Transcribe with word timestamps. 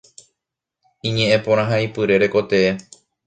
Iñe'ẽporãhaipyre 1.07 2.15
rekotee. 2.23 2.69